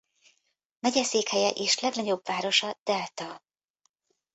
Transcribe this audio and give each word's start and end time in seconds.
Megyeszékhelye 0.79 1.49
és 1.49 1.79
legnagyobb 1.79 2.25
városa 2.25 2.79
Delta. 2.83 3.41